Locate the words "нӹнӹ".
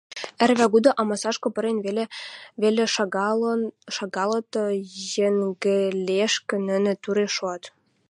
6.67-6.93